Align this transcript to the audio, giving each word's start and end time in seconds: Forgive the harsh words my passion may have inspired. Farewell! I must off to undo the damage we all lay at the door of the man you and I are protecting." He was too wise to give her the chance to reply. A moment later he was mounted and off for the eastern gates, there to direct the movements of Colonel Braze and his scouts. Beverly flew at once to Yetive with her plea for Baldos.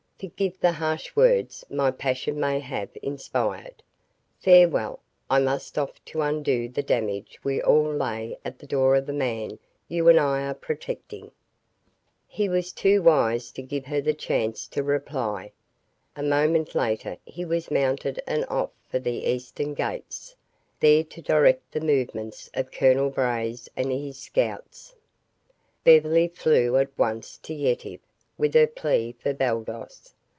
Forgive 0.23 0.59
the 0.59 0.73
harsh 0.73 1.15
words 1.15 1.65
my 1.67 1.89
passion 1.89 2.39
may 2.39 2.59
have 2.59 2.89
inspired. 3.01 3.81
Farewell! 4.39 4.99
I 5.31 5.39
must 5.39 5.79
off 5.79 5.93
to 6.05 6.21
undo 6.21 6.69
the 6.69 6.83
damage 6.83 7.39
we 7.43 7.59
all 7.59 7.91
lay 7.91 8.37
at 8.45 8.59
the 8.59 8.67
door 8.67 8.95
of 8.95 9.07
the 9.07 9.13
man 9.13 9.57
you 9.87 10.07
and 10.09 10.19
I 10.19 10.43
are 10.45 10.53
protecting." 10.53 11.31
He 12.27 12.47
was 12.47 12.71
too 12.71 13.01
wise 13.01 13.49
to 13.53 13.63
give 13.63 13.87
her 13.87 13.99
the 13.99 14.13
chance 14.13 14.67
to 14.67 14.83
reply. 14.83 15.53
A 16.15 16.21
moment 16.21 16.75
later 16.75 17.17
he 17.25 17.43
was 17.43 17.71
mounted 17.71 18.21
and 18.27 18.45
off 18.45 18.69
for 18.91 18.99
the 18.99 19.27
eastern 19.27 19.73
gates, 19.73 20.35
there 20.79 21.03
to 21.03 21.21
direct 21.23 21.71
the 21.71 21.81
movements 21.81 22.47
of 22.53 22.69
Colonel 22.71 23.09
Braze 23.09 23.67
and 23.75 23.91
his 23.91 24.19
scouts. 24.19 24.93
Beverly 25.83 26.27
flew 26.27 26.77
at 26.77 26.95
once 26.95 27.37
to 27.39 27.55
Yetive 27.55 28.01
with 28.37 28.55
her 28.55 28.65
plea 28.65 29.11
for 29.19 29.33
Baldos. 29.35 30.15